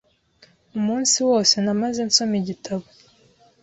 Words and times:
Umunsi 0.77 1.17
wose 1.29 1.55
namaze 1.63 1.99
nsoma 2.09 2.33
igitabo. 2.41 2.85